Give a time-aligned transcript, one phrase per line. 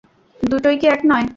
[0.39, 1.25] দুটোই কি এক নয়?